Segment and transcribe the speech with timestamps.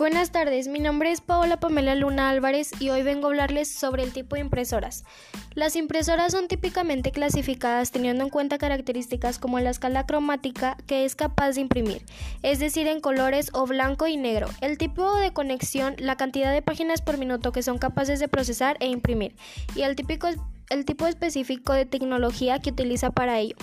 [0.00, 4.02] Buenas tardes, mi nombre es Paola Pamela Luna Álvarez y hoy vengo a hablarles sobre
[4.02, 5.04] el tipo de impresoras.
[5.52, 11.16] Las impresoras son típicamente clasificadas teniendo en cuenta características como la escala cromática que es
[11.16, 12.06] capaz de imprimir,
[12.42, 16.62] es decir, en colores o blanco y negro, el tipo de conexión, la cantidad de
[16.62, 19.36] páginas por minuto que son capaces de procesar e imprimir
[19.74, 20.28] y el, típico,
[20.70, 23.56] el tipo específico de tecnología que utiliza para ello.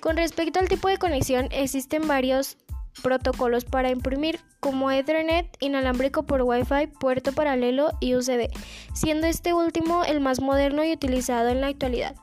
[0.00, 2.56] Con respecto al tipo de conexión, existen varios
[3.02, 8.48] protocolos para imprimir como Ethernet, inalámbrico por Wi-Fi, puerto paralelo y USB,
[8.92, 12.14] siendo este último el más moderno y utilizado en la actualidad.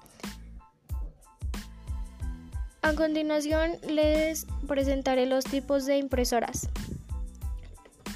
[2.82, 6.70] A continuación les presentaré los tipos de impresoras.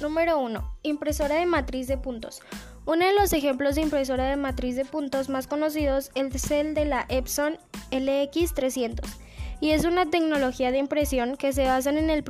[0.00, 0.78] Número 1.
[0.82, 2.40] Impresora de matriz de puntos.
[2.86, 6.84] Uno de los ejemplos de impresora de matriz de puntos más conocidos es el de
[6.84, 7.58] la Epson
[7.90, 9.23] LX300
[9.60, 12.24] y es una tecnología de impresión que se basa en el,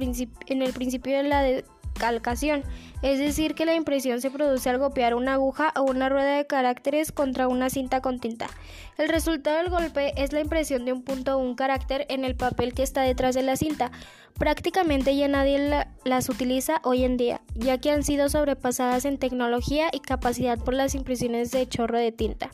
[0.47, 1.43] en el principio de la
[1.95, 2.63] decalcación,
[3.03, 6.47] es decir, que la impresión se produce al golpear una aguja o una rueda de
[6.47, 8.49] caracteres contra una cinta con tinta.
[8.99, 12.35] El resultado del golpe es la impresión de un punto o un carácter en el
[12.35, 13.93] papel que está detrás de la cinta.
[14.39, 19.89] Prácticamente ya nadie las utiliza hoy en día, ya que han sido sobrepasadas en tecnología
[19.93, 22.51] y capacidad por las impresiones de chorro de tinta.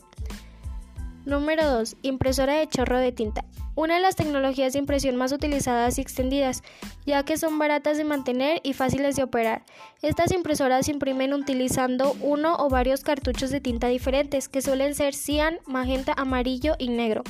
[1.25, 1.97] Número 2.
[2.01, 3.45] Impresora de chorro de tinta.
[3.75, 6.63] Una de las tecnologías de impresión más utilizadas y extendidas,
[7.05, 9.63] ya que son baratas de mantener y fáciles de operar.
[10.01, 15.59] Estas impresoras imprimen utilizando uno o varios cartuchos de tinta diferentes, que suelen ser cian,
[15.67, 17.23] magenta, amarillo y negro,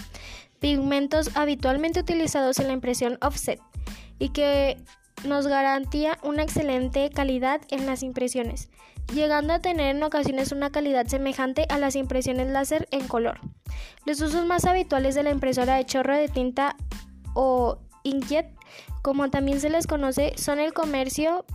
[0.59, 3.59] pigmentos habitualmente utilizados en la impresión offset,
[4.17, 4.77] y que
[5.23, 8.69] nos garantía una excelente calidad en las impresiones,
[9.13, 13.39] llegando a tener en ocasiones una calidad semejante a las impresiones láser en color.
[14.05, 16.75] Los usos más habituales de la impresora de chorro de tinta
[17.33, 18.47] o inkjet,
[19.01, 21.45] como también se les conoce, son el comercio,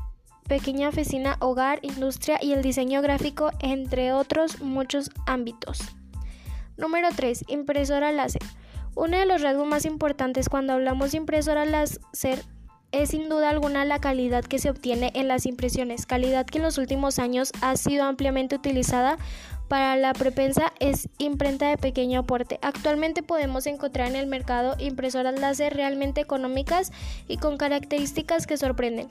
[0.48, 5.80] pequeña oficina, hogar, industria y el diseño gráfico, entre otros muchos ámbitos.
[6.76, 7.44] Número 3.
[7.48, 8.42] Impresora láser.
[8.94, 12.42] Uno de los rasgos más importantes cuando hablamos de impresora láser
[12.92, 16.64] es sin duda alguna la calidad que se obtiene en las impresiones, calidad que en
[16.64, 19.18] los últimos años ha sido ampliamente utilizada
[19.68, 22.58] para la prepensa es imprenta de pequeño aporte.
[22.62, 26.92] Actualmente podemos encontrar en el mercado impresoras láser realmente económicas
[27.26, 29.08] y con características que sorprenden.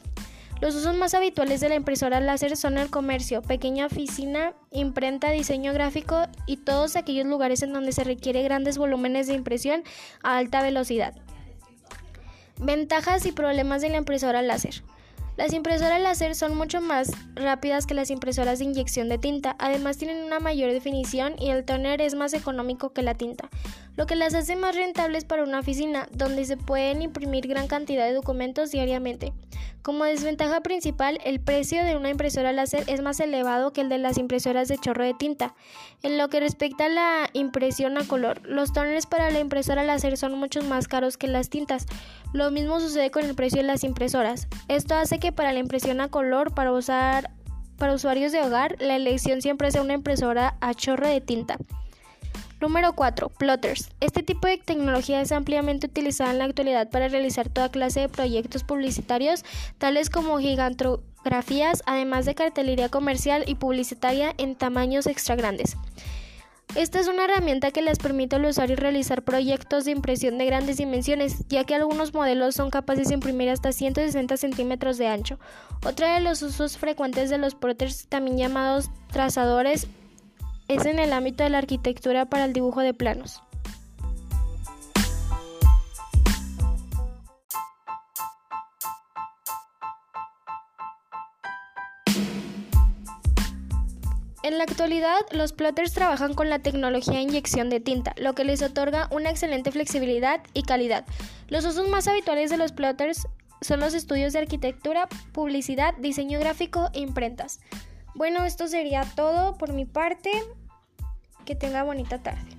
[0.61, 5.73] Los usos más habituales de la impresora láser son el comercio, pequeña oficina, imprenta, diseño
[5.73, 9.83] gráfico y todos aquellos lugares en donde se requiere grandes volúmenes de impresión
[10.23, 11.13] a alta velocidad.
[12.59, 14.83] Ventajas y problemas de la impresora láser.
[15.37, 19.97] Las impresoras láser son mucho más rápidas que las impresoras de inyección de tinta, además
[19.97, 23.49] tienen una mayor definición y el toner es más económico que la tinta,
[23.95, 28.05] lo que las hace más rentables para una oficina, donde se pueden imprimir gran cantidad
[28.05, 29.33] de documentos diariamente.
[29.81, 33.99] Como desventaja principal, el precio de una impresora láser es más elevado que el de
[33.99, 35.53] las impresoras de chorro de tinta.
[36.01, 40.17] En lo que respecta a la impresión a color, los toners para la impresora láser
[40.17, 41.85] son mucho más caros que las tintas.
[42.33, 44.47] Lo mismo sucede con el precio de las impresoras.
[44.67, 47.29] Esto hace que para la impresión a color para usar
[47.77, 51.57] para usuarios de hogar, la elección siempre sea una impresora a chorro de tinta.
[52.61, 53.29] Número 4.
[53.29, 53.89] Plotters.
[53.99, 58.09] Este tipo de tecnología es ampliamente utilizada en la actualidad para realizar toda clase de
[58.09, 59.43] proyectos publicitarios,
[59.77, 65.75] tales como gigantografías, además de cartelería comercial y publicitaria en tamaños extra grandes.
[66.75, 70.77] Esta es una herramienta que les permite al usuario realizar proyectos de impresión de grandes
[70.77, 75.39] dimensiones, ya que algunos modelos son capaces de imprimir hasta 160 centímetros de ancho.
[75.85, 79.87] Otro de los usos frecuentes de los plotters, también llamados trazadores,
[80.67, 83.41] es en el ámbito de la arquitectura para el dibujo de planos.
[94.45, 98.43] En la actualidad, los plotters trabajan con la tecnología de inyección de tinta, lo que
[98.43, 101.03] les otorga una excelente flexibilidad y calidad.
[101.47, 103.27] Los usos más habituales de los plotters
[103.61, 107.59] son los estudios de arquitectura, publicidad, diseño gráfico e imprentas.
[108.15, 110.31] Bueno, esto sería todo por mi parte.
[111.43, 112.54] Que tenga bonita tarde.